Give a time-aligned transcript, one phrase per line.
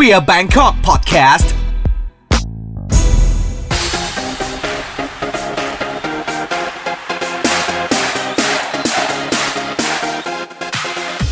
[0.00, 1.48] Queer Bangkok Podcast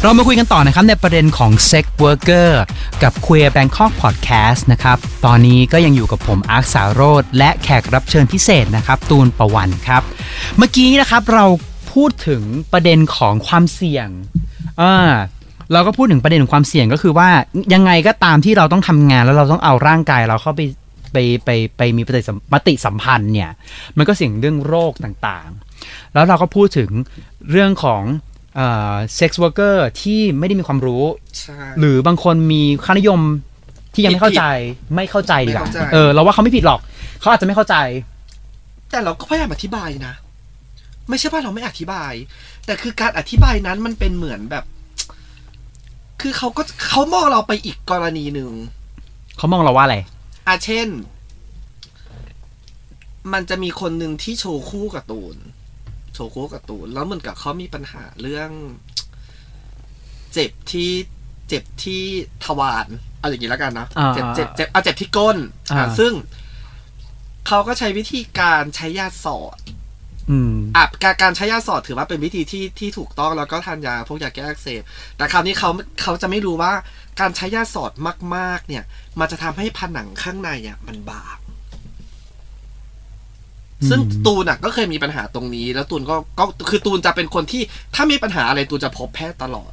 [0.03, 2.51] เรามาคุยกันต่อนะครับในประเด็นของ Sex Worker
[3.03, 10.03] กับ Queer Bangkok Podcast นะครับ ตอนนี้ก็ยังอยู่กับผมอาร์คสาโรธและแขกรับเชิญพิเศษนะครับ ตูนประวันครับ
[10.57, 11.45] เมื่อกี้นะครับเรา
[11.93, 12.43] พูดถึง
[12.73, 14.09] ประเด็นของความเสี่ยง
[14.83, 14.95] อ่า
[15.73, 17.29] เราก็พูดถึงประเด็นของความเสี่ยงก็คือว่า
[17.75, 20.61] ยังไงก็ตามที่เราต้องทำงานแล้วเราต้องเอาร่างกายเราเข้าไป
[21.13, 23.51] ไปไปไปมีปฏิสัมปฏิสัมพันธ์เนี่ย
[23.97, 26.91] มันก็เสี่ยงเรื่องโรคต่างๆ แล้วเราก็พูดถึง
[27.51, 28.03] เรื่องของ
[29.17, 31.05] เซ็กซ์วอร์เกอร์ที่ไม่ได้มีความรู้
[31.39, 33.21] ใช่หรือบางคนมีค่านิยม
[33.95, 34.45] ที่ยังไม่เข้าใจ
[34.97, 36.81] ไม่เข้าใจดีกว่าไม่เข้าใจเออเราว่าเขาไม่ผิดหรอก
[37.21, 37.77] เขาอาจจะไม่เข้าใจ
[38.91, 40.15] แต่เราก็พยายามอธิบายนะ
[41.09, 42.13] ไม่ใช่ว่าเราไม่อธิบาย
[42.67, 44.65] แต่คือการอธิบายนั้นมันเป็นเหมือนแบบ
[46.29, 48.53] คือเขาก็เขามองเราไปอีกกรณีหนึ่ง
[49.37, 49.97] เขามองเราว่าอะไร
[50.47, 50.89] อาเช่น
[53.33, 55.37] มันจะมีคนหนึ่งที่โชว์คู่กับตูน
[56.15, 58.51] โชว์คู่กับตูน แล้วเหมือนกับเขามีปัญหาเรื่อง
[60.33, 60.91] เจ็บที่
[61.49, 62.03] เจ็บที่
[62.45, 62.87] ทวาร
[63.19, 65.37] เอาอย่างนี้แล้วกันนะอ่าเจ็บเจ็บเจ็บเอาเจ็บที่ก้น
[65.71, 66.13] อ่าอ่าซึ่ง
[67.47, 69.59] เขาก็ใช้วิธีการใช้ยาสอด
[70.31, 74.83] อืมอะการการใช้ยาสอดถือว่าเป็นวิธีที่ที่ถูกต้องแล้วก็ทานยาพวกยาแก้อักเสบ
[75.17, 75.71] แต่คราวนี้เขา
[76.03, 76.73] เขาจะไม่รู้ว่า
[77.21, 77.93] การใช้ยาสอด
[78.37, 78.85] มาก ๆ เนี่ย
[79.21, 81.39] มันจะทำให้ผนังข้างในอะมันบาง
[83.81, 87.63] อืมซึ่งตูนอะก็เคยมีปัญหาตรงนี้ แล้วตูนก็ก็คือตูนจะเป็นคนที่
[87.95, 89.73] ถ้ามีปัญหาอะไรตูนจะพบแพทย์ตลอด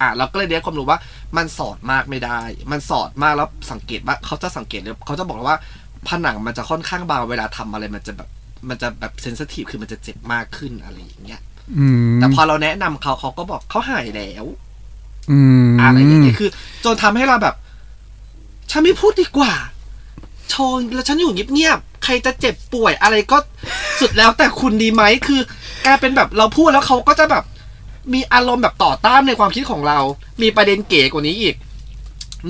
[0.00, 0.98] อะเราก็เลยเรียนความรู้ว่า
[1.36, 2.40] มันสอดมากไม่ได้
[2.72, 5.58] มันสอดมากแล้วสังเกตว่าเขาจะสังเกตเลยเขาจะบอกว่า
[6.08, 8.28] ผนังมันจะค่อนข้างบางเวลาทำอะไรมันจะแบบ
[8.68, 11.40] มันจะแบบเซนซิทีฟคือมันจะเจ็บมากขึ้นอะไรอย่างเงี้ย
[11.78, 14.44] อืมแต่พอเราแนะนำเขาเขาก็บอกเขาหายแล้ว
[15.30, 16.50] อืมอะไรอย่างเงี้ยคือ
[16.84, 17.54] จนทำให้เราแบบ
[18.70, 19.52] ฉันไม่พูดดีกว่า
[20.50, 23.38] โชว์แล้วฉันอยู่เงียบๆใครจะเจ็บป่วยอะไรก็
[24.00, 25.40] สุดแล้วแต่คุณดีไหมคือ
[25.86, 27.44] กลายเป็นแบบเราพูดแล้วเขาก็จะแบบ
[28.14, 29.98] มีอารมณ์แบบต่อต้านในความคิดของเรา
[30.42, 31.56] มีประเด็นเก๋กว่านี้อีก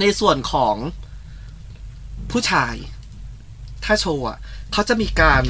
[0.01, 0.75] ในส่วนของ
[2.31, 2.75] ผู้ชาย
[3.85, 4.39] ถ้าโชว์อะ
[4.73, 5.43] เขาจะมีการ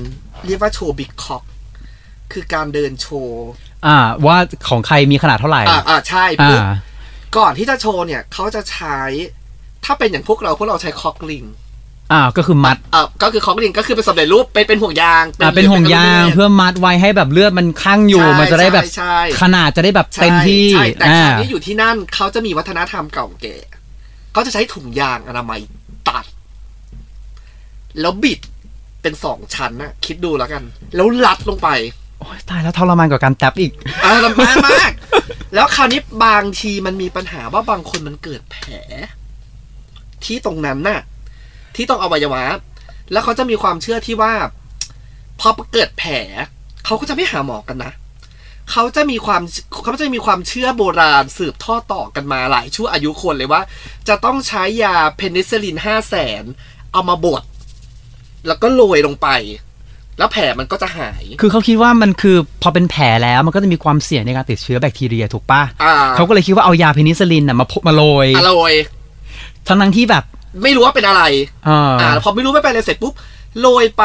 [0.46, 1.42] เรียกว่าโชว์บิ๊กคอก
[2.32, 3.46] คือการเดินโชว์
[3.86, 4.36] อ่า ว่า
[4.68, 6.60] ของใครมีขนาดเท่าไหร่ อ่าอ่าใช่อ่าปุ๊บ
[7.36, 9.00] ก่อนที่จะโชว์เนี่ยเขาจะใช้
[9.84, 11.44] ถ้าเป็นอย่างพวกเราพวกเราใช้คอกลิง
[12.12, 23.56] อ่าก็คือมัดเอ่อก็คือคอกลิงก็คือเป็นสำเร็จรูปเป็นเป็นห่วงยางอ่าเป็นห่วงยางป็นเพื่อมัดไว้ให้แบบเลือดมันข้างอยู่ใช่มันจะได้แบบใช่ขนาดจะได้แบบใช่เต็มที่ใช่แต่อ่าคราวนี้อยู่ที่นั่นเขาจะมีวัฒนธรรมเก่าแก่
[24.32, 25.77] เขาจะใช้ถุงยางอนามัยตัด
[28.00, 28.40] แล้วบิด
[29.02, 30.62] เป็นสองชั้นนะคิดดูแล้วกัน
[30.94, 31.68] แล้วลัดลงไป
[32.18, 33.72] โอ้ยตายแล้วทรมานกว่าการแท็บอีก
[34.04, 34.92] อ่าลำบากมาก
[35.54, 38.68] แล้วคราวนี้บางทีมันมีปัญหาว่าบางคนมันเกิดแผล
[40.24, 41.00] ที่ตรงนั้นน่ะ
[41.76, 42.42] ที่ตรงอวัยวะ
[43.12, 44.32] แล้วเขาจะมีความเชื่อที่ว่า
[45.40, 46.12] พอเกิดแผล
[46.84, 47.92] เขาก็จะไม่หาหมอกันนะ
[48.70, 49.42] เขาจะมีความ
[49.84, 53.62] เขาจะมีความเชื่อโบราณสืบทอดต่อกันมาหลายชั่วอายุคนเลยว่า
[54.08, 56.44] จะต้องใช้ยาเพนิซิลลินห้าแสน
[56.92, 57.42] เอามาบด
[58.48, 59.28] แล้วก็โรยลงไป
[60.18, 68.72] แล้วแผลมันก็จะหาย คือเขาคิดว่ามันคือพอเป็นแผลแล้วมันก็จะมีความเสี่ยงในการติดเชื้อแบคทีเรียถูกปะอ่าเขาก็เลยคิดว่าเอายาเพนิซิลลินน่ะมาบดมาโรยอร่อย
[69.66, 70.24] ทั้งทั้งๆที่แบบ
[70.62, 71.22] ไม่รู้ว่าเป็นอะไร
[71.68, 73.14] อ่าอ่าพอไม่รู้ไม่เป็นอะไรเสร็จปุ๊บ
[73.60, 74.04] โรยไป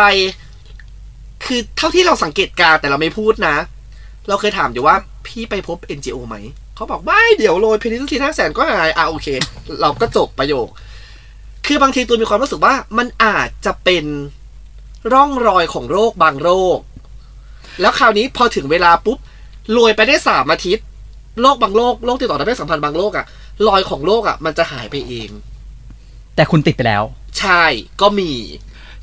[1.46, 3.56] คือเท่าที่เราสังเกตการณ์แต่เราไม่พูดนะ
[4.28, 4.96] เราเคยถามอยู่ว่า
[5.28, 6.36] พี่ไปพบ NGO ไหม
[6.76, 9.28] เขาบอกไม่เดี๋ยวโรยเพนิซิลลินห้าแสนก็หายอ่าโอเค
[9.82, 10.68] เราก็จบประโยค
[11.66, 14.06] คือบางทีตัวมีความรู้สึกว่ามันอาจจะเป็น
[15.14, 16.78] ร่องรอยของโรคบางโรค
[17.82, 19.18] แล้วคราวนี้พอถึงเวลาปุ๊บ
[19.72, 20.86] โรยไปได้สามอาทิตย์
[21.42, 23.26] โรคบางโรคโรคติดต่อทางเพศสัมพันธ์บางโรคอะ
[23.68, 25.30] รอยของโรคอะมันจะหายไปเอง
[26.36, 27.04] แต่คุณติดไปแล้ว
[27.40, 27.64] ใช่
[28.02, 28.32] ก็มี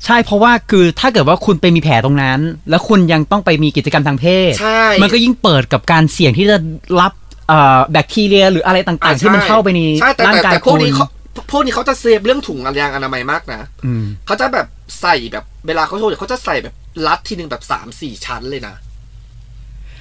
[0.05, 2.39] ใช่เพราะว่าคือถ้าเกิดว่าคุณไปมีแผลตรงนั้น
[2.69, 6.57] แล้วคุณยังต้องไปมีกิจกรรมทางเพศใช่มันก็ยิ่งเปิดกับการเสี่ยงที่จะ
[6.99, 7.13] รับ
[7.47, 11.07] เอ่อแบคทีเรียหรืออะไรต่างอ่ๆที่มันเข้าไปในใช่แต่ร่างแต่กายแต่พวคุกณนี้เขา
[11.51, 14.67] พวกนี้เขาจะเซฟเรื่องถุงยางอนามัยมากนะอืมเขาจะแบบ
[15.01, 16.75] ใส่แบบเวลาเขาโชว์เนี่ยเขาจะใส่แบบ
[17.07, 18.75] รัดทีหนึ่งแบบสามสี่ชั้นเลยนะ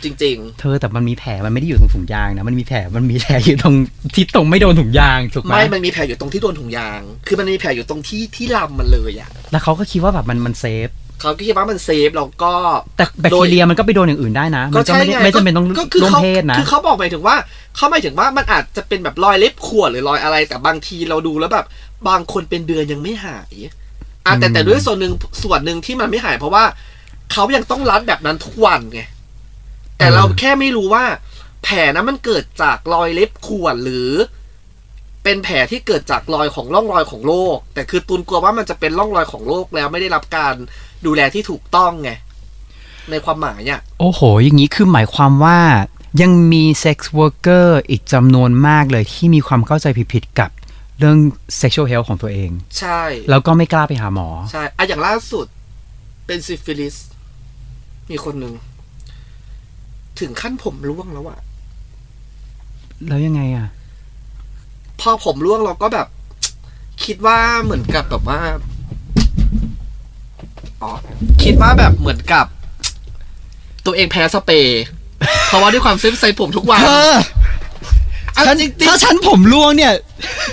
[0.04, 3.74] จริงเธอแต่มันมีแผลมันไม่ได้อยู่ตรงถุงยางนะมันมีแผลมันมีแผลอยู่ตรง
[4.14, 10.88] ที่ตรงไม่โดนถุงยางถูกๆไหมไม่มันมีแผลอยู่ตรงที่โดนถุงยาง คือมันมีแผลอยู่ตรงที่ที่ลำมันเลยอะแล้วเขาก็คิดว่าแบบมันมันเซฟ
[11.20, 12.52] เขาก็คิดว่ามันเซฟแล้วก็
[12.96, 17.36] แต่แบคทีเรียมันก็ไปโดนอย่างอื่นได้นะมันก็ไม่ได้ไม่จำเป็นต้องก็คือร่วมเขาเพศนะคือเขาบอกหมายถึงว่า
[17.76, 21.66] เขาหมายถึงว่ามันอาจจะเป็นแบบรอยเล็บข่วนหรือรอยอะไร แต่บางทีเราดูแล้วแบบ
[22.08, 23.74] บางคนเป็นเดือนยังไม่หายอะ
[24.40, 25.12] แต่อืมแต่ด้วยส่วนหนึ่ง
[25.42, 26.64] ส่วนหนึ่งที่มันไม่หาย เพราะว่า
[27.32, 29.00] เขายังต้องรัดแบบนั้นทุกวันไง
[29.98, 31.04] แต่เราแค่ไม่รู้ว่า
[31.62, 34.10] แผลนั้นมันเกิดจากรอยเล็บข่วนหรือ
[35.24, 40.54] เป็นแผลที่เกิดจากรอยของร่องรอยของโรคแต่คือตูนกลัวว่ามันจะเป็นร่องรอยของโรคแล้วไม่ได้รับการ
[41.06, 42.10] ดูแลที่ถูกต้องไง
[43.10, 45.58] ในความหมายอะโอ้โห อย่างนี้คือหมายความว่า
[46.22, 50.50] ยังมีเซ็กซ์วอร์เกอร์อีกจำนวนมากเลยที่มีความเข้าใจผิดๆกับ
[50.98, 51.18] เรื่อง
[51.60, 55.46] sexual health ของตัวเอง ใช่ แล้วก็ไม่กล้าไปหาหมอ ใช่อะอย่างล่าสุด
[56.26, 56.96] เป็นซิฟิลิส
[58.10, 58.54] มีคนหนึ่ง
[60.20, 61.38] ถึงขั้นผมร่วงแล้วอะ
[63.08, 63.68] แล้วยังไงอะ
[65.02, 66.06] พอผมร่วงเราก็แบบ
[67.04, 68.40] คิดว่าเหมือนกับแบบว่า
[70.82, 70.90] อ๋อ
[71.42, 72.46] คิดว่าแบบเหมือนกับ
[73.86, 74.82] ตัวเองแพ้สเปรย์
[75.48, 77.12] เพราะว่าด้วยความเซ็ตใส่ผมทุกวันเธอ
[78.36, 79.92] อะฉันจริงๆถ้าฉันผมร่วงเนี่ย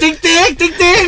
[0.02, 1.04] จริงจริงๆจริงจริง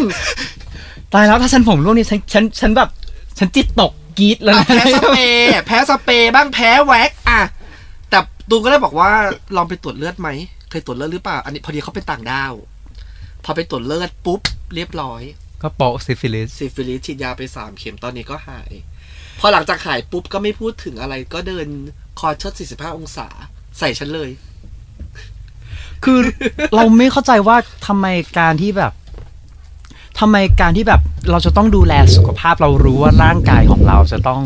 [1.13, 2.89] ตายแล้วถ้าฉันผมร่วงเนี่ยฉันฉันฉันแบบ
[3.37, 7.41] ฉันจิตตกกรีดๆแล้วอะนะแพ้สเปรย์แพ้สเปรย์บ้างแพ้แว็กอะ
[8.09, 8.19] แต่
[8.49, 9.11] ตูนก็เลยบอกว่า
[9.55, 10.29] ลองไปตรวจเลือดไหม
[10.69, 12.53] เคยตรวจเลือดหรือเปล่าอันนี้พอดีเขาเป็นต่างด้าว
[13.43, 14.41] พอไปตรวจเลือดปุ๊บ
[14.75, 15.21] เรียบร้อย
[15.61, 18.71] ก็โปะซิฟิลิสซิฟิลิสฉีดยาไปสามเข็มตอนนี้ก็หาย
[19.39, 21.67] พอหลังจากหายปุ๊บก็ไม่พูดถึงอะไร ก็เดิน
[22.19, 23.27] คอเชิด45 องศา
[23.79, 24.29] ใส่ฉันเลย
[26.03, 26.19] คือ
[26.75, 27.57] เราไม่เข้าใจว่า
[27.87, 28.05] ทำไม
[28.39, 28.93] การที่แบบ
[30.19, 31.01] ทำไมการที่แบบ
[31.31, 34.41] เราจะต้องดูแลสุขภาพเรารู้ว่าร่างกายของเราจะต้อง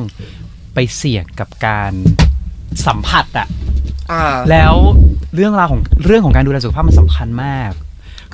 [0.73, 1.91] ไปเสี่ยงกับการ
[2.87, 3.47] สัมผัสอะ
[4.11, 4.73] อ่า แล้ว
[5.35, 7.71] เรื่องราวของเรื่องของการดูแลสุขภาพมันสำคัญมาก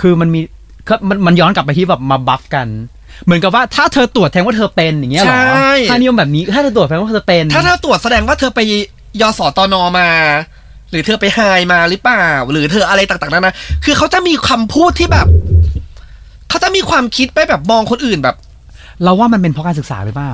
[0.01, 0.39] คือมันมี
[0.89, 2.67] ก็มันมันย้อนกลับไปที่แบบมาบัฟกัน
[3.25, 8.59] เหมือนกับว่าถ้าเธอตรวจแทงว่าเธอเป็นอย่างเงี้ยเหรอใช่ถ้านิยมแบบนี้ถ้าเธอตรวจแทงว่าเธอเป็น ถ้าเธอตรวจแสดงว่าเธอไป
[9.21, 10.09] ยสตนมา
[10.91, 11.39] หรือเธอไปไฮ
[11.71, 13.53] มาหรือเปล่า หรือเธออะไรต่างๆนานา
[13.85, 15.27] คือเขาจะมีคำพูดที่แบบ
[16.49, 18.35] เขาจะมีความคิดไปแบบมองคนอื่นแบบ
[19.03, 20.33] เราว่ามันเป็นเพราะการศึกษาหรือเปล่า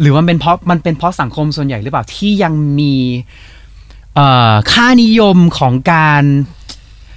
[0.00, 2.94] หรือมันเป็นเพราะมันเป็นเพราะสังคมส่วนใหญ่หรือเปล่าที่ยังมี
[4.14, 6.22] เอ่อค่านิยมของการ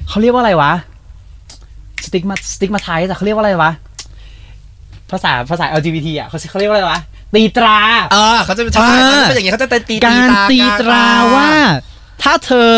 [0.08, 0.95] เขาเรียกว่าอะไรวะส
[2.16, 3.72] ติ๊กมาสติ๊กมาไทส์เขาเรียกว่าอะไรวะ
[5.12, 7.00] ภาษาภาษา LGBT อะเขาเขาเรียกว่าอะไรวะ
[7.34, 7.78] ตีตรา
[8.12, 11.04] เออเขาจะใช่อ่าเขาจะเป็นอย่างนี้เขาจะตีการตีตรา
[11.36, 11.50] ว่า
[12.24, 12.76] ถ้าเธอ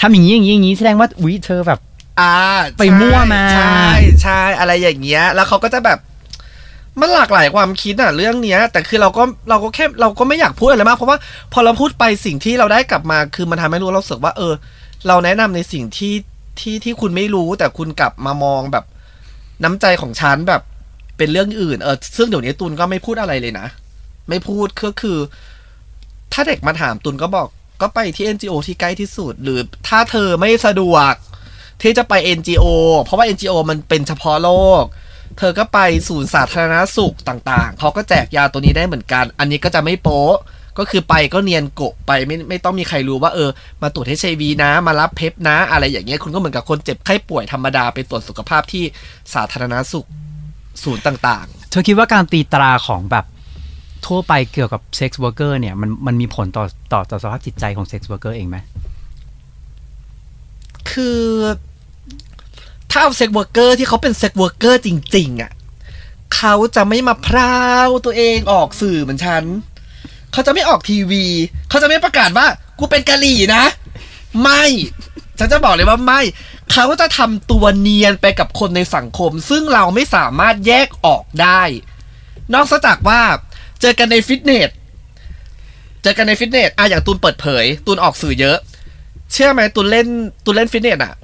[0.00, 1.78] ทำอย่างนี้อย่างนี้อย่างนี้แสดงว่าอุ้ยเธอแบบ
[2.20, 2.32] อ่า
[2.78, 3.84] ไปมั่วมาใช่
[4.22, 5.98] ใช่อะไรอย่างเงี้ย แล้วเขาก็จะแบบ
[7.00, 11.18] มันหลากหลายความคิดอะเรื่องเนี้ย แต่คือเราก็เราก็แค่เราก็ไม่อยากพูดอะไรมาก เพราะว่า
[11.52, 14.52] พอเราพูดไปสิ่งที่เราได้กลับมา คือมันทำให้รู้เราสึกว่า เออ
[15.06, 16.12] เราแนะนำในสิ่งที่
[16.60, 18.84] ที่ที่คุณไม่รู้ แต่คุณกลับมามองแบบ
[19.64, 20.62] น้ำใจของฉันแบบ
[21.16, 23.66] เป็นเรื่องอื่นเออซึ่งเดี๋ยวนี้ตุนก็ไม่พูดอะไรเลยนะ
[24.28, 25.18] ไม่พูดก็คือ
[26.32, 27.48] ถ้าเด็กมาถามตุนก็บอก
[27.80, 31.12] ก็ไปที่ NGO ที่ใกล้ที่สุด หรือถ้าเธอไม่สะดวก
[31.82, 32.66] ที่จะไป NGO
[33.02, 34.50] เพราะว่า NGO มันเป็นเฉพาะโล
[34.82, 34.84] ก
[35.38, 35.78] เธอก็ไป
[36.08, 40.34] ศูนย์สาธารณสุขต่าง ๆ เขาก็แจกยาตัวนี้ได้เหมือนกัน อันนี้ก็จะไม่โป๊ะ
[40.80, 43.50] ก็คือไปก็เนียนโกะไปไม่ไม่ต้องมีใครรู้ว่าเออ
[43.82, 48.84] มาตรวจ HIV นะมารับ PEP นะ อะไรอย่างเงี้ยคุณก็เหมือนกับคนเจ็บไข้ป่วยธรรมดาไปตรวจสุขภาพที่
[49.34, 50.06] สาธารณสุข
[50.82, 53.24] ศูนย์ต่างเธอคิดว่าการตีตราของแบบ
[54.06, 61.22] ทั่วไปเกี่ยวกับ sex worker เนี่ยมันมันมีผลต่อต่อต่อสภาพจิตใจของ sex worker เองไหมๆคือ
[62.90, 65.52] ถ้าเอา sex worker ที่เขาเป็น sex worker จริง ๆอะ
[66.36, 69.44] เขาจะไม่มา proud ตัวเองออกสื่อเหมือนฉัน
[70.32, 71.24] เขาจะไม่ออกทีวี
[71.68, 72.46] เขาจะไม่ประกาศว่า
[72.78, 73.64] กูเป็นกะหรี่นะ
[74.42, 74.64] ไม่
[75.38, 76.20] ฉันจะบอกเลยว่าไม่
[76.72, 81.62] เขาจะทำตัวเนียนไปกับคนในสังคม ซึ่งเราไม่สามารถแยกออกได้
[82.54, 83.20] นอกจากว่า
[83.80, 84.70] เจอกันในฟิตเนส
[86.02, 88.58] เจอกันในฟิตเนสอะอย่างตูนเปิดเผย ตูนออกสื่อเยอะ
[89.32, 90.06] เชื่อไหมตูนเล่น
[90.44, 91.14] ตูนเล่นฟิตเนสอะ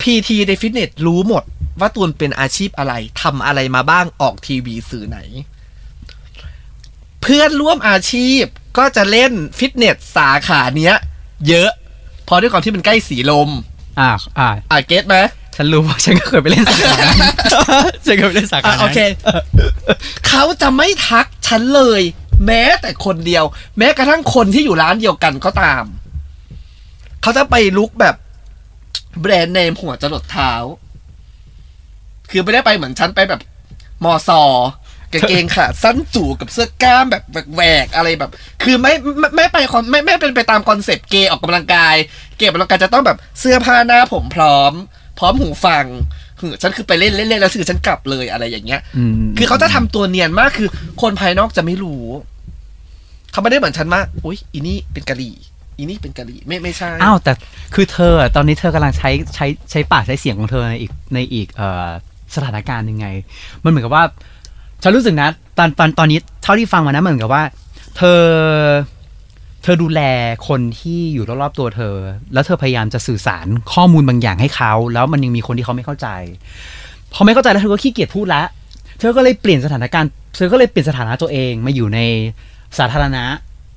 [0.00, 1.44] PT ในฟิตเนสรู้หมด
[1.80, 5.18] ว่าตูนเป็นอาชีพอะไรทำอะไรมาบ้างออกทีวีสื่อไหน
[7.22, 8.42] เพื่อนร่วมอาชีพ
[8.78, 10.96] ก็จะเล่นฟิตเนสสาขาเนี้ย
[11.48, 11.70] เยอะ
[12.24, 13.50] เพราะด้วยความที่มันใกล้สีลม
[14.00, 15.16] อ่าอ่าอะเก็ตไหม
[15.56, 17.34] ฉันรู้ว่าฉันก็เคยไปเล่นสาขานั้น
[18.06, 18.98] ฉันเคยไปเล่นสาขาอะนั้นโอเค
[20.28, 22.02] เขาจะไม่ทักฉันเลย
[22.46, 23.44] แม้แต่คนเดียว
[23.78, 25.84] แม้กระทั่งคนที่อยู่ร้านเดียวกันก็ตาม
[27.22, 28.14] เขาจะไปลุกแบบ
[29.20, 30.52] แบรนด์เนมหัวจรดเท้า
[32.30, 33.40] คือไม่ได้ไปเหมือนฉันไปแบบ
[34.04, 34.42] มอซอ
[35.12, 37.22] กางเกงขาสั้นจู๋กับเสื้อกล้ามแบบ
[37.54, 38.30] แหวกๆอะไรแบบ
[38.62, 41.94] คือไม่ไม่ไม่ไปคอนไม่ไม่เป็นไปตามคอนเซปต์เกย์ออกกำลังกาย
[42.36, 44.72] เกย์ออกกำลังกายจะต้องแบบเสื้อผ้าหน้าผมพร้อม
[45.18, 45.86] พร้อมหูฟัง
[46.40, 48.80] คือฉันคือไปเล่นเล่นเล่นแล้วเสร็จฉันกลับเลยอะไรอย่างเงี้ย
[49.38, 50.68] คือเขาจะทำตัวเนียนมากคือ
[51.02, 52.04] คนภายนอกจะไม่รู้
[53.32, 55.34] เขาไม่ได้เหมือนฉันมากอุ้ยอีนี่เป็นกะหรี่
[55.78, 57.32] อีนี่เป็นกะหรี่ไม่ไม่ใช่ อ้าวแต่
[57.74, 61.88] คือเธอตอนนี้เธอกำลังใช้ใช้ใช้ปากใช้เสียงของเธอในอีกในอีกเอ่อ
[62.34, 63.06] สถานการณ์ยังไง
[63.64, 64.04] มันเหมือนกับว่า
[64.82, 67.44] ฉันรู้สึกนะ ตอนตอนตอนนี้เท่าที่ฟังมานะมันเหมือนกับว่า
[67.96, 68.22] เธอ
[69.62, 70.00] เธอดูแล
[70.48, 71.94] คนที่อยู่รอบๆตัวเธอ
[72.32, 76.08] แล้วเธอพยายามจะสื่อสารข้อมูลบางอย่างให้เขา แล้วมันยังมีคนที่เขาไม่เข้าใจ
[77.12, 78.42] พอไม่เข้าใจแล้วเธอก็ขี้เกียจพูดละ
[78.98, 81.98] เธอก็เลยเปลี่ยนสถานการณ์ เธอก็เลยเปลี่ยนสถานะตัวเองมาอยู่ใน
[82.78, 83.24] สาธารณะ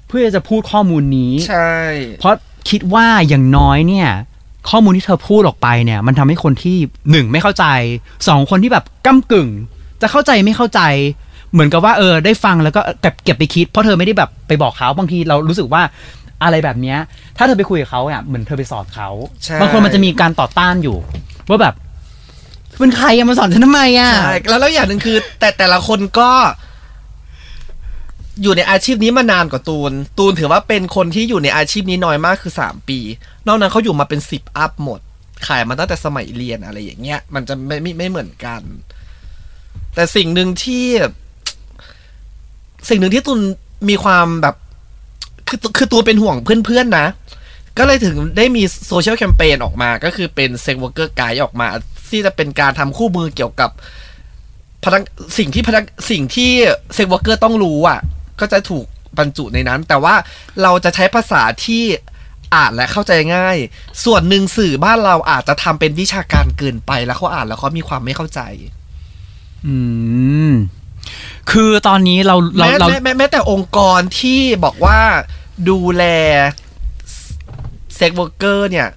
[0.07, 1.73] เพื่อจะพูดข้อมูลนี้ ใช่
[2.19, 2.35] เพราะ
[2.69, 4.09] คิดว่าอย่างน้อยเนี่ย
[4.69, 6.77] ข้อมูลที่เธอพูดออกไปเนี่ย มันทำให้คนที่
[7.11, 7.65] หนึ่งไม่เข้าใจ
[8.27, 9.49] สองคนที่แบบก้ากึ่ง
[10.03, 10.81] จะเข้าใจไม่เข้าใจ
[11.53, 15.81] เหมือนกับว่าเออได้ฟังแล้วก็เก็บเก็บไปคิด เพราะเธอไม่ได้แบบไปบอกเขาบางทีเรารู้สึกว่า
[16.43, 16.97] อะไรแบบเนี้ย
[17.37, 19.09] ถ้าเธอไปคุยกับเขาเนี่ยเหมือนเธอไปสอนเขา
[19.43, 20.97] ใช่ บางคนมันจะมีการต่อต้านอยู่
[21.49, 21.75] ว่าแบบ
[22.79, 26.31] เป็นใครอะมาสอนฉันทำไมอะ ใช่แล้วแล้วอย่างหนึ่งคือ แต่แต่ละคนก็
[28.41, 32.99] อยู่ในอาชีพนี้มานานกว่าตูน ตูนถือว่าเป็นคนที่อยู่ในอาชีพนี้น้อยมากคือสามปี
[33.47, 34.99] นอกนั้นเขาอยู่มาเป็นสิบ up หมด
[35.47, 38.61] ขายมาตั้งแต่สมัยเรียนอะไรอย่างเงี้ย มันจะไม่ไม่ไม่เหมือนกัน
[39.95, 40.85] แต่สิ่งหนึ่งที่
[42.89, 43.39] สิ่งหนึ่งที่ตูน
[43.89, 44.55] มีความแบบ
[45.47, 47.07] คือคือตูนเป็นห่วงเพื่อนๆนะ
[47.77, 51.67] ก็เลยถึงได้มี social campaign ออกมา ก็คือเป็น sex worker guide ออกมา
[52.09, 53.69] ที่จะเป็นการทำคู่มือเกี่ยวกับ
[54.83, 55.01] พนัก
[55.37, 56.51] สิ่งที่พนักสิ่งที่
[56.93, 57.99] sex worker ต้องรู้อะ
[58.39, 58.85] ก็จะถูก
[59.17, 60.15] บรรจุในนั้น แต่ว่า
[60.61, 61.83] เราจะใช้ภาษาที่
[62.55, 63.57] อ่านและเข้าใจง่าย
[64.05, 68.41] ส่วนหนึ่งสื่อบ้านเราอาจจะทำเป็นวิชาการเกินไปแล้วเขาอ่านแล้วเขามีความไม่เข้าใจ
[69.67, 69.77] อื
[70.49, 70.51] ม
[71.51, 74.99] คือตอนนี้เราเราแม้เราแม้แม้แม้แต่องค์กรที่บอกว่า
[75.69, 76.03] ดูแล
[77.95, 78.89] sex worker เนี่ย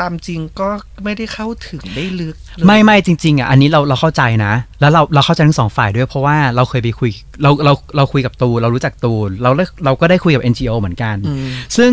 [0.00, 0.68] ตามจริงก็
[1.04, 7.10] ไม่ได้เข้าถึงได้ลึกเลย ไม่ไม่จริง ๆอะอันนี้เราเราเข้าใจนะ แล้วเราเราเข้าใจทั้งสองฝ่ายด้วยเพราะว่าเราเคยไปคุย
[7.42, 11.92] เราเราเราคุยกับตูนเรารู้จักตูนเราได้เราก็ได้คุยกับ NGO เหมือนกัน อืม ซึ่ง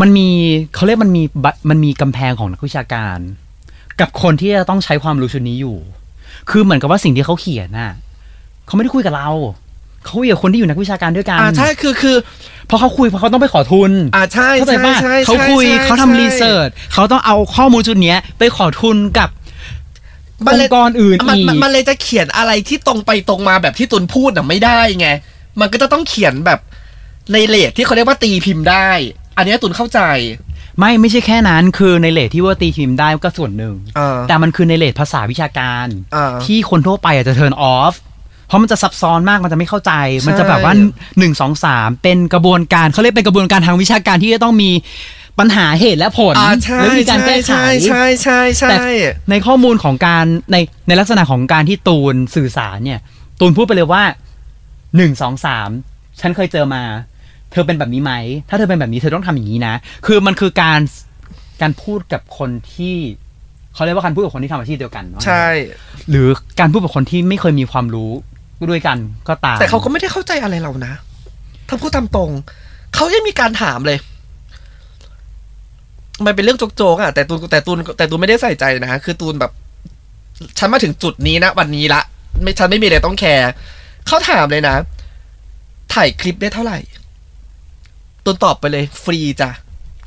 [0.00, 0.28] มันมี
[0.74, 3.18] เขาเรียกมันมีบะมันมีกำแพงของนักวิชาการ
[4.00, 5.78] กับคนที่จะต้องใช้ความรู้ชุดนี้อยู่
[6.50, 7.92] คือเหมือนกับว่าสิ่งที่เขาเขียนน่ะ
[8.66, 9.30] เขาไม่ได้คุยกับเรา
[10.04, 12.16] เขาคุยกับคนที่อยู่นักวิชาการด้วยกันอ่าใช่คือคือ
[12.66, 19.28] เพราะเขาคุยเพราะเขาต้องไปขอทุนอ่าใช่เข้าใจใช่ป่ะใช่เขาคุยใช่เขาทำรีเสิร์ชเขาต้องเอาข้อมูลชุดเนี้ยไปขอทุนกับ
[20.46, 25.08] มันอเลยงค์กรอื่นมันอีกมันมันเลยจะเขียนอะไรที่ตรงไปตรงมาแบบที่ตุนพูดอะไม่ได้ไง
[25.60, 26.60] มันก็จะต้องเขียนแบบ
[27.32, 28.88] ในเลทที่เขาเรียกว่าตีพิมพ์ได้
[29.36, 30.00] อันเนี้ยตุนเข้าใจ
[30.80, 37.94] ไม่ไม่ใช่แค่นั้นคือในเลทที่ว่าตีพิมพ์ได้ก็ส่วนหนึ่งอ่าแต่มันคือในเลทภาษาวิชาการอ่าที่คนทั่วไปอาจจะ turn off
[38.46, 39.92] เพราะมันจะซับซ้อนมากมันจะไม่เข้าใจ
[40.26, 40.74] มันจะแบบว่า
[41.18, 44.70] หนึ่งสองสามเป็นกระบวนการเขาเรียกเป็นกระบวนการทางวิชาการที่จะต้องมี
[45.38, 48.92] ปัญหาเหตุและผลอ่าใช่แล้วมีการแก้ไขใช่ใช่ใช่ใช่แต่ใช่
[49.30, 50.56] ในข้อมูลของการใน
[50.88, 53.00] ในลักษณะของการที่ตูนสื่อสารเนี่ย
[53.40, 54.02] ตูนพูดไปเลยว่า
[54.96, 55.68] หนึ่งสองสาม
[56.20, 56.82] ฉันเคยเจอมา
[57.52, 58.12] เธอเป็นแบบนี้ไหม
[58.48, 59.74] ถ้าเธอเป็นแบบนี้เธอต้องทำอย่างนี้นะ
[60.06, 60.80] คือมันคือการ
[61.62, 62.96] การพูดกับคนที่
[63.74, 65.46] เขาเรียกว่าการพูดกับคนที่ทำอาชีพเดียวกันเนาะใช่
[66.10, 66.28] หรือ
[66.60, 68.10] การพูดกับคนที่ไม่เคยมีความรู้
[68.70, 70.94] ด้วยกันก็ตาม แต่เขาก็ไม่ได้เข้าใจอะไรเรานะ
[71.68, 72.30] ถ้าพูดตามตรง
[72.94, 73.98] เขายังมีการถามเลย
[76.26, 79.52] มันเป็นเรื่องโจกๆอะแต่ตูนแต่ตูนแต่ตูนไม่ได้ใส่ใจนะคือตูนแบบ
[80.58, 82.00] ฉันมาถึงจุดนี้นะวันนี้ละ
[82.42, 83.50] ไม่ฉันไม่มีอะไรต้องแคร์
[84.06, 84.76] เขาถามเลยนะ
[85.94, 86.78] ถ่ายคลิปได้เท่าไหร่
[88.24, 89.50] ตูนตอบไปเลย ฟรีจ้ะ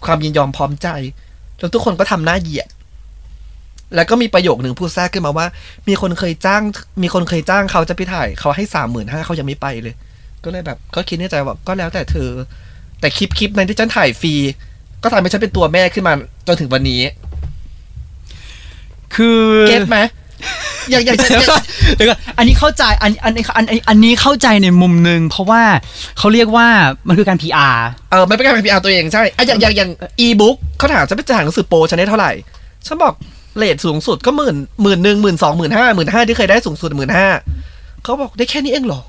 [0.05, 0.87] ความยินยอมพร้อมใจ
[1.59, 2.69] แล้วทุกคนก็ทำหน้าเหยียด
[3.95, 5.47] แล้วก็มีประโยคหนึ่งพูดแทรกขึ้นมาว่า
[5.87, 6.63] มีคนเคยจ้าง
[7.03, 9.95] มีคนเคยจ้างเขาจะไปถ่าย เขาให้สามหมื่นห้าเขายังไม่ไปเลย
[10.43, 12.29] ก็เลยแบบ ก็คิดในใจว่าก็แล้วแต่เธอ
[12.99, 14.33] แต่คลิปคลิปนั้นที่ฉันถ่ายฟรี
[15.03, 16.13] ก็ทำให้ฉันเป็นตัวแม่ขึ้นมา
[16.47, 17.01] จนถึงวันนี้
[19.15, 19.97] คือ เก็ตไหม
[20.89, 21.63] อย่างอย่างเดี๋ยวก่อน
[21.95, 25.61] เดี๋ยวก่อนอันนี้เข้าใจอันอันอันอันอันนี้เข้าใจในมุมหนึ่งเพราะว่า
[26.17, 26.67] เขาเรียกว่า
[27.07, 27.77] มันคือการ PR
[28.11, 32.31] เออไม่เป็นการเป็นพีอาร์ตัวเองใช่อะอย่างอย่างอย่างอีบุ๊กเขาถามฉันไปจ่ายหนังสือโปรฉันได้เท่าไหร่
[32.87, 33.13] ฉันบอก
[33.57, 37.27] เลทสูงสุดก็หมื่นหมื่นหนึ่งหมื่นสองหมื่นห้าหมื่นห้าที่เคยได้สูงสุดหมื่นห้า
[38.03, 39.01] เขาบอกได้แค่นี้เองเหรอ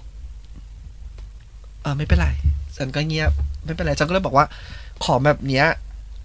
[1.82, 2.28] เออไม่เป็นไร
[2.76, 3.32] ฉันก็เงียบ
[3.64, 4.46] ไม่เป็นไรฉันก็เลยบอกว่า
[5.04, 5.66] ของแบบเนี้ย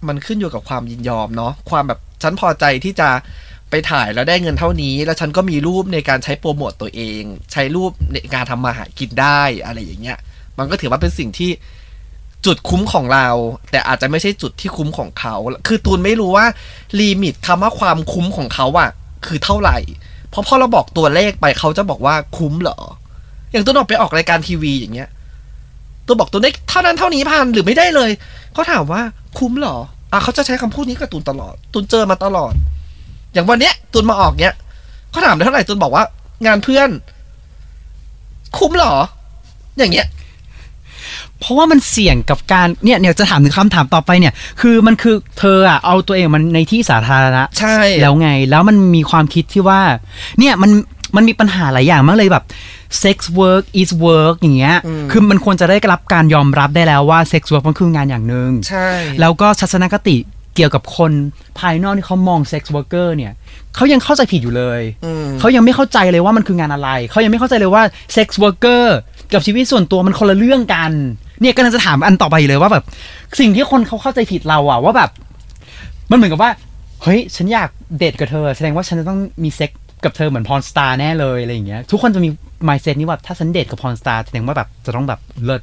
[0.08, 3.08] มันขึ้นอยู่กับความยินยอมเนาะความแบบฉันพอใจที่จะ
[3.70, 7.22] ไปถ่ายแล้วได้เงินเท่านี้ แล้วฉันก็มีรูปในการใช้โปรโมตตัวเอง
[7.52, 10.18] ใช้รูปในการทำมาหากินได้อะไรอย่างเงี้ย
[10.58, 11.50] มันก็ถือว่าเป็นสิ่งที่
[12.46, 13.28] จุดคุ้มของเรา
[13.70, 15.36] แต่อาจจะไม่ใช่จุดที่คุ้มของเขา
[15.66, 16.46] คือตูนไม่รู้ว่า
[17.00, 18.90] ลิมิตคำว่าความคุ้มของเขาอะ
[19.26, 19.78] คือเท่าไหร่
[20.30, 22.78] เพราะพอเราบอกตัวเลขไปเขาจะบอกว่าคุ้มเหรอ
[23.52, 25.08] อย่างตูนออกไปออกรายการทีวีอย่างเงี้ย
[26.06, 28.10] ตัวบอกตัวได้เท่านั้นเท่านี้พันหรือไม่ได้เลย
[28.52, 29.02] เขาถามว่า
[29.38, 29.76] คุ้มเหรอ
[30.12, 32.54] อะเขาจะใช้คำพูดนี้กับตูนตลอดตูนเจอมาตลอด
[33.32, 34.54] อย่างวันเนี้ยตูนมาออกเนี้ย
[35.10, 36.04] เขาถามได้เท่าไหร่ตูนบอกว่า
[36.46, 36.88] งานเพื่อน
[38.56, 38.94] คุ้มเหรอ
[39.78, 40.08] อย่างเงี้ย
[41.38, 49.80] เพราะว่ามันเสี่ยงกับการเนี่ยเนี่ยจะถามถึงคำถามต่อไปเนี่ย คือมันคือเธออะเอาตัวเองมันในที่สาธารณะใช่แล้วไง แล้วมันมีความคิดที่ว่า
[50.38, 50.70] เนี่ยมัน
[51.16, 52.44] มันมีปัญหาหลายอย่างมากเลยแบบ
[53.02, 58.88] sex work is work อย่างเงี้ยอืมคือมันควรจะได้รับการยอมรับได้แล้วว่า sex work มันคืองานอย่างหนึ่งใช่
[59.20, 60.16] แล้วก็ทัศนคติ
[60.54, 61.12] เกี่ยวกับคน
[61.58, 63.32] ภายนอกที่เขามอง sex worker เนี่ย
[63.76, 67.82] เขายังเข้าใจผิดอยู่เลยอืมเขายังไม่เข้าใจเลยว่ามันคืองานอะไรเขายังไม่เข้าใจเลยว่า
[68.16, 68.84] sex worker
[69.32, 70.92] กับชีวิตส่วนตัวมันคนละเรื่องกัน
[71.40, 72.84] เนี่ยก็จะถามอันต่อไปเลยว่าแบบ
[73.40, 75.10] สิ่งที่คนเขาเข้าใจผิดเราอะว่าแบบ
[76.10, 76.50] มันเหมือนกับว่า
[77.02, 79.70] เฮ้ย ฉันอยากเดทกับเธอ แสดงว่าฉันจะต้องมีเซ็กซ์
[80.04, 82.28] กับเธอเหมือน porn star แน่เลยอะไรอย่างเงี้ยทุกคนจะมี
[82.68, 85.62] mindset นี้ว่าถ้าฉันเดทกับ porn star แสดงว่าแบบจะต้องแบบเลิศ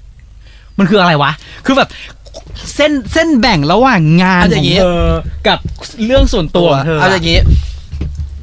[0.79, 1.31] มันคืออะไรวะ
[1.65, 1.89] คือแบบ
[2.75, 5.07] เส้นเส้นแบ่งระหว่างงานเอาอขอย่างงงี้ เธอ
[5.47, 5.59] กับ
[6.05, 7.39] เรื่องส่วนตัวของเธอเอาอะอย่างนี้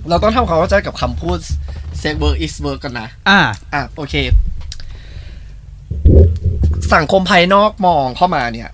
[0.08, 1.38] เราต้องทำความเข้าใจกับคำพูด
[2.02, 3.40] sex work is work กันนะ อ่า
[3.72, 4.14] อะ โอเค
[6.94, 8.70] สังคมภายนอกมองเข้ามาเนี่ย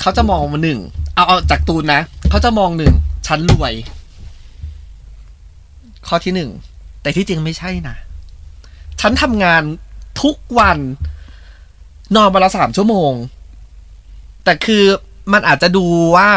[0.00, 0.80] เขาจะมองมาหนึ่ง
[1.14, 2.00] เอาเอาจากตูนนะ
[2.30, 2.94] เขาจะมองหนึ่ง
[3.26, 3.72] ฉันรวย
[6.08, 6.50] ข้อที่หนึ่ง
[7.02, 7.96] แต่ที่จริงไม่ใช่นะ
[9.00, 9.62] ฉันทำงาน
[10.22, 10.78] ทุกวัน
[12.16, 13.12] นอนวันละสามชั่วโมง
[14.44, 14.84] แต่คือ
[15.32, 15.84] มันอาจจะดู
[16.16, 16.28] ว่า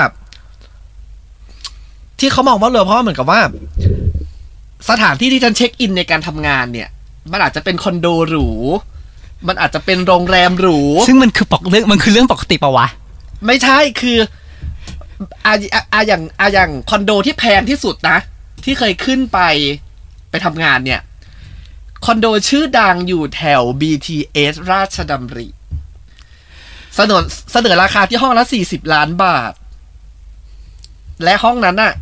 [2.19, 3.41] ที่เขามองว่าเลยเพราะว่าเหมือนกับว่า
[4.89, 6.89] สถานที่ที่ฉันเช็คอินในการทำงานเนี่ย
[7.31, 8.49] มันอาจจะเป็นคอนโดหรู
[9.47, 12.87] มันอาจจะเป็นโรงแรมหรู ซึ่งมันคือปกเรื่องมันคือเรื่องปกติปะวะ
[13.45, 14.17] ไม่ใช่คือ
[15.45, 18.17] อาอาอาอย่างอาอย่างคอนโดที่แพงที่สุดนะ
[18.63, 19.39] ที่เคยขึ้นไป
[20.29, 21.01] ไปทำงานเนี่ย
[22.05, 25.47] คอนโดชื่อดังอยู่แถว BTS ราชดำริ
[26.97, 29.53] เสนอเสนอราคาที่ห้องละสี่สิบล้านบาท
[31.23, 31.93] และห้องนั้นน่ะ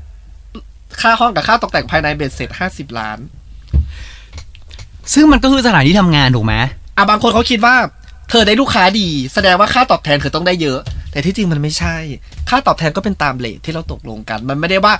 [1.01, 3.17] ค่าห้องกับค่าตกแต่งภายในเบ็ดเสร็จห้าสิบล้าน
[5.13, 6.53] ซึ่งมันก็คือสถานที่ทำงานถูกไหม
[6.97, 7.75] อะบางคนเขาคิดว่า
[8.29, 10.79] เธอได้ลูกค้าดี แสดงว่าค่าตอบแทนเธอต้องได้เยอะ
[11.11, 11.97] แต่ที่จริงมันไม่ใช่
[12.49, 14.93] ค่าตอบแทนก็เป็นตาม rate ที่เราตกลงกัน มันไม่ได้ว่า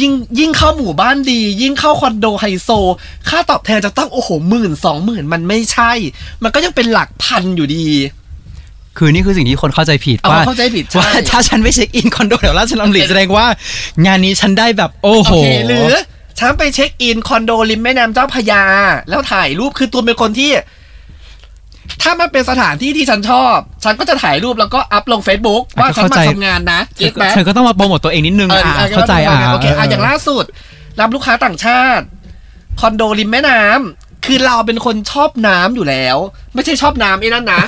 [0.00, 2.68] ยิ่งยิ่งเข้าหมู่บ้านดี ยิ่งเข้าคอนโดไฮโซ
[3.28, 5.92] ค่าตอบแทนจะต้องโอ้โหหมื่นสองหมื่นมันไม่ใช่
[6.42, 7.86] มันก็ยังเป็นหลักพันอยู่ดี
[8.98, 13.46] คือนี่คือสิ่งที่คนเข้าใจผิดเอาว่าเข้าใจผิดว่าใช่ถ้าฉันไป check in คอนโดแถวราชดำริแสดงว่า
[14.06, 15.92] งานนี้ฉันได้แบบโอ้โหโอเคหรือ
[16.38, 18.62] ฉันไป check in คอนโดริมแม่น้ำเจ้าพระยา
[19.08, 20.50] แล้วถ่ายรูปคือตูนเป็นคนที่
[22.02, 30.44] ถ้ามันเป็นสถานที่ที่ฉันชอบ ฉันก็จะถ่ายรูปแล้วก็อัพลง Facebook ว่าฉันมาทำงานนะเก็ตไหมเธอก็ต้องมาโปรโมทตัวเองนิดนึงเอออะอะเข้าใจอะโอเคอะอย่างล่าสุด
[31.00, 32.04] รับลูกค้าต่างชาติ
[32.80, 36.16] คอนโดริมแม่น้ำ คือเราเป็นคนชอบน้ำอยู่แล้ว
[36.54, 37.62] ไม่ใช่ชอบน้ำไอ้นั่นนะ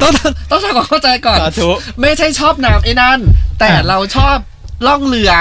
[0.00, 0.12] ต้อง
[0.50, 3.18] ต้องทำความเข้าใจก่อน สาธุ ไม่ใช่ชอบน้ำไอ้นั่น
[3.58, 4.36] แต่อะเราชอบ
[4.86, 5.32] ล่องเรือ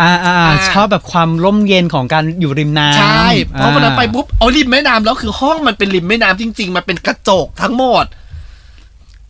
[0.00, 8.04] อ่าอ่าอ่า ชอบแบบความร่มเย็นของการอยู่ริมน้ำใช่ เพราะวันนั้นไปอ่าปุ๊บเอาริมแม่น้ำแล้วคือห้องมันเป็นริมแม่น้ำจริง ๆ มันเป็นกระจกทั้งหมด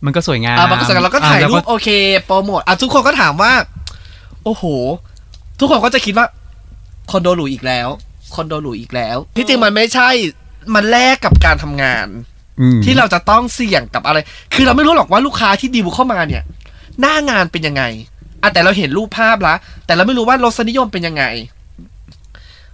[0.05, 1.87] มันก็สวยงามอะมันก็เสร็จแล้วเราก็ถ่ายอะรูแล้วปโอเค
[2.25, 3.51] โปรโมทอะทุกคนก็ถามว่า
[4.43, 4.63] โอ้โห
[5.59, 6.25] ทุกคนก็จะคิดว่า
[7.11, 7.87] คอนโดหรูอีกแล้ว
[8.33, 10.09] คอนโดหรูอีกแล้ว ที่จริงมันไม่ใช่
[10.75, 12.07] มันแลกกับการทำงาน
[12.59, 14.17] อืมที่เราจะต้องเสี่ยงกับอะไร
[14.53, 16.43] คือเราไม่รู้หรอกว่าลูกค้าที่ดีลเข้ามาเนี่ย
[17.01, 17.83] หน้างานเป็นยังไง
[18.41, 21.23] อะแต่เราเห็นรูปภาพละ แต่เราไม่รู้ว่ารสนิยมเป็นยังไง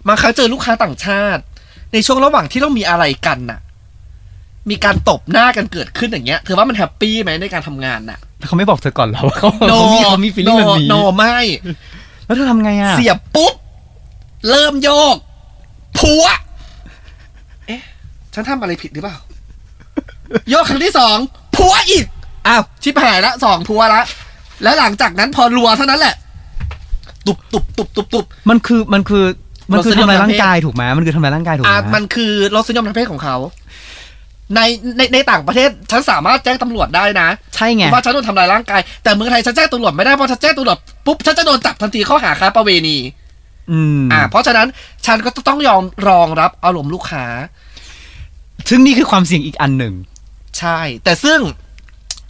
[0.08, 1.41] บางครั้งเจอลูกค้าต่างชาติ
[1.94, 3.60] ในช่วงระหว่างที่เรามีอะไรกันน่ะ
[4.70, 11.38] มีการตบหน้ากันเกิดขึ้นอย่างเงี้ยเธอว่ามันแฮปปี้ไหมในการทำงานน่ะเขาไม่บอกเธอก่อนเหรอว่าเขาโนเขามีเขามีฟีลลิ่งแบบนี้โนไม่
[12.26, 13.54] แล้วเธอทำไงอะ เสียบปุ๊บ
[14.50, 15.15] เริ่มโยก
[15.99, 16.23] พัว
[17.67, 17.81] เอ๊ะ
[18.34, 19.17] ฉันทำอะไรผิดหรือเปล่า
[20.49, 21.17] โยกครั้งที่สอง
[21.55, 22.05] พัวอีก
[22.47, 24.01] อ้าว ชิบหายละสองพัวละ
[24.63, 26.15] แล้วหลังจากนั้นพอรัวเท่านั้นแหละ
[27.27, 29.25] ตุบตุบตุบตุบตุบ มันคือมันคือ
[29.71, 33.36] มันคือรสนิยมทำลายทางเพศร่างกายถูกไหมมันคือทำลายร่างกายถูกไหมอะมันคือรสนิยมทางเพศของเขา
[34.55, 34.60] ใน
[34.97, 42.97] ในในต่างประเทศฉันสามารถแจ้งตำรวจได้นะใช่ไงว่าฉันโดนทำลายร่างกายแต่เมืองไทยฉันแจ้งตำรวจไม่ได้เพราะฉันแจ้งตำรวจปุ๊บฉันจะโดนจับทันทีข้อหาค้าประเวณี
[43.71, 44.67] อืมอ่า เพราะฉะนั้น
[45.06, 47.25] ฉันก็ต้องยอมรองรับอารมณ์ลูกค้า
[48.69, 49.93] ซึ่งนี่คือความเสี่ยงอีกอันหนึ่ง
[50.60, 51.39] ใช่ แต่ซึ่ง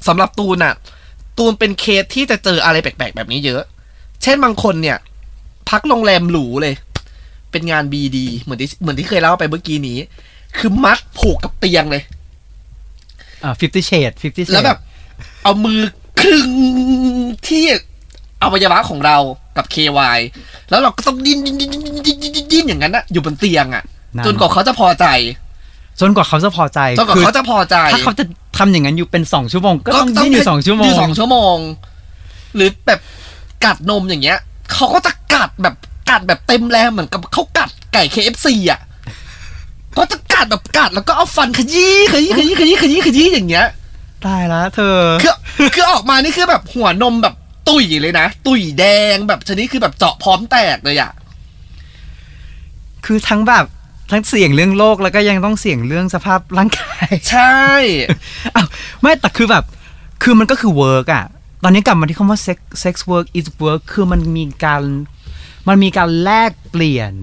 [0.08, 0.76] สำหรับตูนอะ
[1.38, 3.62] ตูนเป็นเคสที่จะเจออะไรแปลกๆ แบบนี้เยอะ
[4.24, 4.98] เช่นบางคนเนี่ย
[5.70, 6.76] พักโรงแรมหรูเลย
[7.52, 9.98] เป็นงานบีดีเหมือนที่เหมือนที่เคยเล่าไปเมื่อกี้นี้
[10.58, 12.04] คือมัดผูกกับเตียงเลย
[13.44, 14.80] อ่า fifty shade fifty shade แล้วแบบ
[15.44, 15.82] เอามือ
[16.22, 16.50] คลึง
[17.48, 17.64] ที่
[18.46, 19.18] อวัยวะของเรา
[19.58, 20.18] กับ KY
[20.70, 23.84] แล้วเราก็ต้องดิ้นดิ้นดิ้นดิ้นดิ้นดิ้นดิ้นอย่างนั้นอะอยู่บนเตียงอะ
[24.16, 25.06] นั่น จนกว่าเขาจะพอใจ
[26.00, 28.24] จนกว่าเขาจะพอใจจนกว่าคือเขาจะพอใจ ถ้าเขาจะ
[28.58, 31.58] ทำอย่างนั้นอยู่เป็นสองชั่วโมงก็ต้องยืนอยู่สองชั่วโมองยู่สองชั่วโมง
[32.56, 33.00] หรือแบบ
[33.66, 34.40] กัดนมอย่างเงี้ย
[34.74, 35.76] เขาก็จะกัดแบบ
[36.10, 38.80] กัดแบบเต็มแรงเหมือนกับเขากัดไก่ KFC อะ
[39.98, 43.68] ก็จะกัดแบบกัดแล้วก็เอาฟันขยี้ขยี้ขยี้ขยี้ขยี้ขยี้อย่างเงี้ย
[44.26, 45.34] ตายแล้วเธอ คือ
[45.76, 47.36] คือออกมานี่คือแบบหัวนมแบบ
[47.70, 51.12] ตุยเลยนะ ตุยแดงแบบชนิดคือแบบเจาะพร้อมแตกเลยอะ
[53.06, 53.66] คือทั้งแบบ
[54.12, 57.60] ทั้งเสี่ยงเรื่องโลกแล้วก็ยังต้องเสี่ยงเรื่องสภาพร่างกายใช่
[58.56, 58.68] อ้าว
[59.02, 59.64] ไม่แต่คือแบบ
[60.24, 61.26] คือมันก็คือ work อะ
[61.64, 64.84] ตอนนี้กลับมาที่คำว่า sex sex work is work คือมันมีการ
[65.68, 67.14] มันมีการแลกเปลี่ยน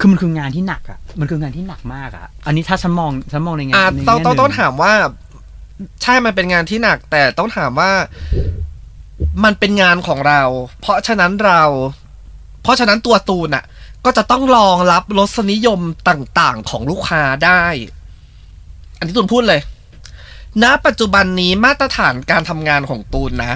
[0.00, 4.92] คือมันคืองานที่หนักอะมันคืองานที่หนักมากอะอันนี้ถ้าฉันมองฉันมองในงานอ่าในต้องแง่ต้องหนึ่ต้องถามว่า
[6.02, 7.90] ใช่มันเป็นงานที่หนัก แต่ต้องถามว่า
[9.44, 10.42] มันเป็นงานของเรา
[10.80, 11.62] เพราะฉะนั้นเรา
[12.62, 13.64] เพราะฉะนั้นตัวตูนอะ
[14.04, 17.64] ก็จะต้องรองรับรสนิยมต่าง ๆ ของลูกค้าได้
[18.98, 19.60] อันนี้ตูนพูดเลย
[20.62, 23.54] ณ ปัจจุบันนี้มาตรฐานการทำงานของตูนนะ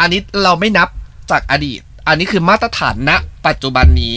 [0.00, 0.88] อันนี้เราไม่นับ
[1.30, 3.10] จากอดีต อันนี้คือมาตรฐานณ
[3.46, 4.14] ปัจจุบันนี้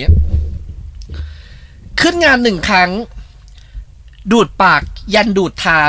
[2.02, 2.92] ขึ้นงานหนึ่งครั้ง
[4.32, 4.82] ดูดปาก
[5.14, 5.82] ยันดูดเท้า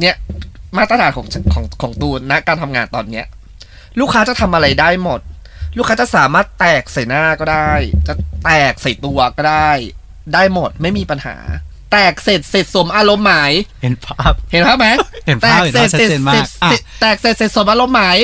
[0.00, 0.16] เนี่ย
[0.78, 3.26] มาตรฐานของของของตูนนะการทำงานตอนเนี้ย
[4.00, 5.20] ลูกค้าจะทำอะไรได้หมด
[5.76, 7.72] ลูกค้าจะสามารถแตกใส่หน้าก็ได้
[8.06, 9.70] จะแตกใส่ตัวก็ได้
[10.34, 11.36] ได้หมดไม่มีปัญหา
[11.92, 14.88] แตกเสร็จเสร็จสมอารมณ์หมาย เห็นภาพ เห็นภาพไหม
[15.26, 18.18] เห็นแตภาพกเห็นเสร็ภาจพชัดเสร็จเจนเสมาร็กจอะแตกเสร็จเสร็จสมอารมณ์หมาย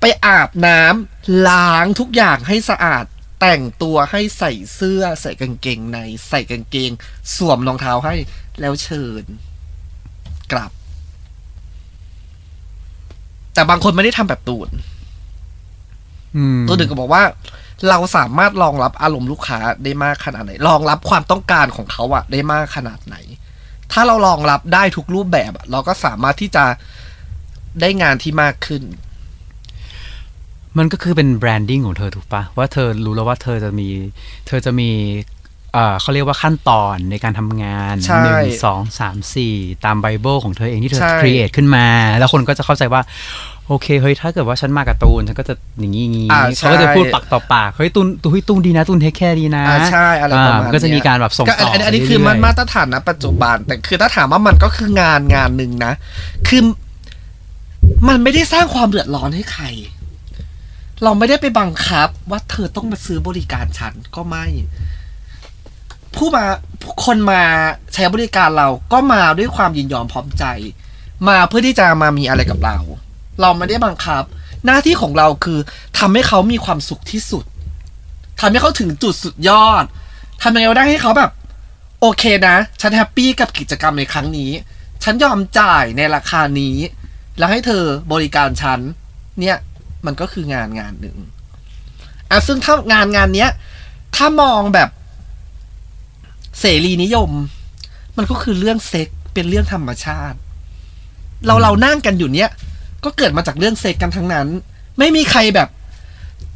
[0.00, 3.04] ไปอาบน้ำล้างทุกอย่างให้สะอาด
[3.40, 6.90] แต่งตัวให้ใส่เสื้อใส่กางเกงใน ใส่กางเกง
[7.34, 8.14] สวมรองเท้าให้
[8.60, 9.24] แล้วเชิญ
[10.52, 10.70] กลับ
[13.54, 14.68] แต่บางคนไม่ได้ทำแบบตูน
[16.36, 17.22] อืมตัวหนึ่งก็บอกว่า
[17.88, 23.16] เราสามารถรองรับอารมณ์ลูกค้าได้มากขนาดไหนรองรับความต้องการของเขาอะได้มากขนาดไหน
[23.92, 26.64] ถ้าเรารองรับได้ทุกรูปแบบอะเราก็สามารถที่จะ
[27.80, 28.82] ได้งานที่มากขึ้น
[30.78, 33.88] มันก็คือเป็นแบรนดิ้งของเธอถูกปะว่าเธอรู้แล้วว่าเธอจะมี
[34.46, 34.90] เธอจะมี
[35.74, 39.54] เอ่อเขาเรียกว่าขั้นตอนในการทำงานใช่หนึ่งสองสามสี่
[39.84, 41.86] ตามไบเบิลของเธอเองที่เธอใช่ create ขึ้นมา
[42.18, 43.02] แล้วคนก็จะเข้าใจว่า
[43.68, 55.92] โอเคเฮ้ยถ้าเกิดว่าฉันมากับตูน ฉันก็จะอย่างนี้อย่างนี้อ่าเขาก็จะใช่พูดปากต่อปากเฮ้ยตูนตูนเฮ้ยตูนดีนะตูน take care ดีนะอ่าใช่อะไรประมาณอ่าก็จะมีการแบบส่งก็ต่ออันอันนี้ไปคือมันเรื่อยๆมาตรฐานนะปัจจุบัน แต่คือถ้าถามว่ามันก็คืองานงานหนึ่งนะ
[56.48, 56.62] คือ
[58.08, 59.64] มันไม่ได้สร้างความเดือดร้อนให้ใคร
[61.04, 64.46] เราไม่ได้ไปบังคับว่าเธอต้องมาซื้อบริการฉันก็ไม่
[66.16, 66.44] ผู้มา
[67.04, 67.42] คนมา
[67.94, 70.44] ใช้บริการเราก็มาด้วยความยินยอมพร้อมใจ
[71.28, 72.78] มาเพื่อที่จะมามีอะไรกับเรา
[73.40, 74.24] เราไม่ได้บังคับ
[74.64, 75.58] หน้าที่ของเราคือ
[75.98, 77.44] ทำให้เขามีความสุขที่สุด
[78.40, 79.84] ทำให้เขาถึงจุดสุดยอด
[80.42, 81.30] ทำยังไงได้ให้เขาแบบ
[82.00, 84.50] โอเคนะ ฉัน happy กับกิจกรรมในครั้งนี้
[85.02, 86.76] ฉันยอมจ่ายในราคานี้
[87.38, 88.80] แล้วให้เธอบริการฉัน
[89.40, 89.56] เนี่ย
[90.06, 91.16] มันก็คืองานงานหนึ่ง
[92.30, 93.50] อะซึ่งถ้างานงานเนี้ย
[94.16, 94.88] ถ้ามองแบบ
[96.62, 97.30] เสรีนิยม
[98.16, 100.38] มันก็คือเรื่องเซ็กเป็นเรื่องธรรมชาติ
[101.46, 102.50] เราเรานั่งกันอยู่เนี้ย
[103.04, 104.46] ก็เกิดมาจากเรื่องเซ็กกันทั้งนั้น
[104.98, 105.68] ไม่มีใครแบบ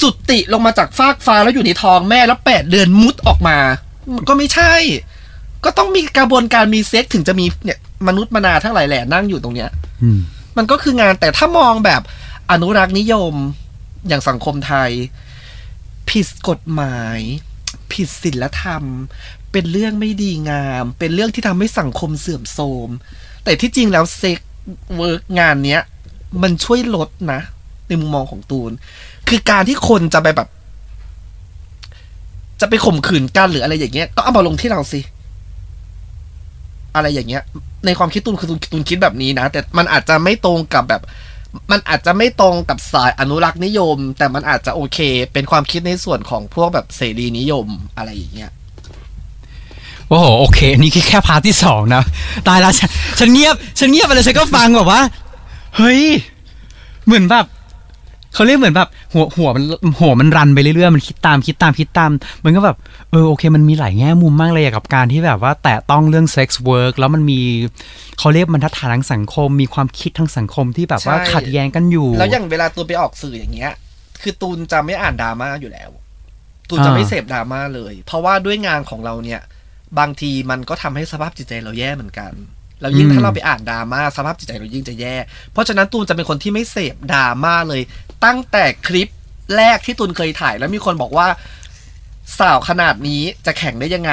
[0.03, 3.59] จุติลงมาจากฟากฟ้าแล้วอยู่ในท้องแม่แล้วแปดเดือนมุดออกมา
[4.29, 4.75] ก็ไม่ใช่
[5.65, 9.71] ก็ต้องมีกระบวนการมีเซ็กถึงจะมีเนี่ยมนุษย์มนาทั้งหลายแหล่นั่งอยู่ตรงเนี้ย
[10.03, 10.19] อืม
[10.57, 12.03] มันก็คืองานแต่ถ้ามองแบบ
[12.51, 13.35] อนุรักษ์นิยม
[14.09, 14.91] อย่างสังคมไทย
[16.11, 17.19] ผิดกฎหมาย
[17.93, 18.85] ผิดศีลธรรม
[19.59, 22.91] เป็นเรื่องไม่ดีงาม เป็นเรื่องที่ทำให้สังคมเสื่อมโทรม
[23.45, 25.83] แต่ที่จริงแล้ว sex work งานเนี้ย
[26.43, 27.41] มันช่วยลดนะ
[27.89, 28.73] ในมุมมองของตูน
[29.29, 30.49] คือการที่คนจะไปแบบ
[32.61, 35.01] จะไปข่มขืนกันหรืออะไรอย่างเงี้ย ก็เอามาลงที่เราสิ
[36.95, 37.43] อะไรอย่างเงี้ย
[37.87, 41.03] ในความคิดตูนคือตตูนคิดแบบนี้นะ แต่มันอาจจะไม่ตรงกับแบบ
[41.71, 44.99] มันอาจจะไม่ตรงกับสายอนุรักษ์นิยม แต่มันอาจจะโอเค
[45.33, 47.67] เป็นความคิดในส่วนของพวกแบบเสรีนิยม
[47.99, 48.53] อะไรอย่างเงี้ย
[50.09, 52.03] โอ้โหโอเคอันนี่แค่พาร์ทที่สองนะ
[52.49, 55.01] ตายแล้วฉันฉันเงียบ ฉันเงียบไปเลยฉันก็ฟังแบบว่า
[55.77, 56.03] เฮ้ย
[57.07, 57.47] เหมือนแบบ
[58.35, 59.65] เขาเรียกเหมือนแบบหัวหัวมัน
[59.99, 62.11] หัวมันรันไปเรื่อยๆมันคิดตามคิดตามคิดตาม
[62.45, 62.77] มันก็แบบ
[63.11, 67.41] เออโอเค มันมีหลายแง่มุมมากเลยอะกับการที่แบบว่าแตะต้องเรื่อง sex work แล้วมันมี
[68.19, 73.73] เขาเรียกบรรทัดฐานทางสังคม มีความคิดทางสังคมที่แบบว่าใช่ขัดแย้งกันอยู่ แล้วอย่างเวลาตูนไปออกสื่ออย่างเงี้ย
[74.23, 75.91] คือตูนจะไม่อ่านดราม่าอยู่แล้ว
[76.69, 79.41] ตูนจะอ่าไม่เสพดราม่าเลย เพราะว่าด้วยงานของเราเนี่ย
[79.99, 82.33] บางทีมันก็ทำให้สภาพจิตใจเราแย่เหมือนกัน
[82.81, 85.15] แล้วยิ่งถ้าเราไปอ่านดราม่าสภาพจิตใจเรายิ่งจะแย่
[85.53, 87.83] เพราะฉะนั้นตูนจะเป็นคนที่ไม่เสพดราม่าเลย
[88.25, 89.09] ตั้งแต่คลิป
[89.57, 91.27] แรกที่ตูนเคยถ่าย แล้วมีคนบอกว่า
[92.39, 94.13] สาวขนาดนี้จะแข็งได้ยังไง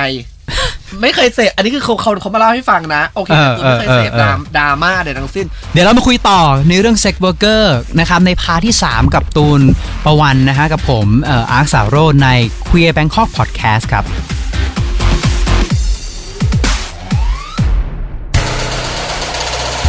[1.01, 9.61] ไม่เคยเสพอันนี้คือเขาเขาเขามาเล่าให้ฟังนะ โอเคแต่ตูนไม่เคยเสพดราดราม่าใดทั้งสิ้น เดี๋ยวเรามาคุยต่อในเรื่อง sex worker นะครับใน part ที่ 3 กับตูน
[10.05, 12.29] ประวันนะฮะกับผมเอ่ออาร์คสาวโรจน์ใน
[12.67, 14.05] Queer Bangkok Podcast ครับ